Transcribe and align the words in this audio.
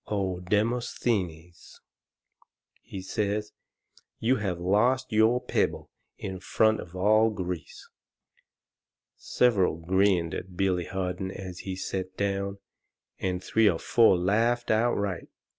O 0.07 0.39
Demosthenes!" 0.39 1.79
he 2.81 3.03
says, 3.03 3.51
"you 4.17 4.37
have 4.37 4.59
lost 4.59 5.11
your 5.11 5.39
pebble 5.39 5.91
in 6.17 6.39
front 6.39 6.79
of 6.79 6.95
all 6.95 7.29
Greece." 7.29 7.87
Several 9.15 9.75
grinned 9.75 10.33
at 10.33 10.57
Billy 10.57 10.85
Harden 10.85 11.29
as 11.29 11.59
he 11.59 11.75
set 11.75 12.17
down, 12.17 12.57
and 13.19 13.43
three 13.43 13.69
or 13.69 13.77
four 13.77 14.17
laughed 14.17 14.71
outright. 14.71 15.27